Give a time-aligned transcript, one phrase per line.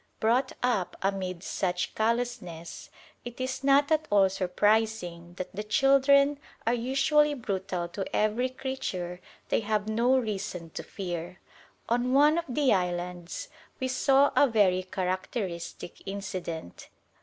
[0.19, 2.89] Brought up amid such callousness,
[3.23, 9.21] it is not at all surprising that the children are usually brutal to every creature
[9.49, 11.39] they have no reason to fear.
[11.87, 16.89] On one of the islands we saw a very characteristic incident.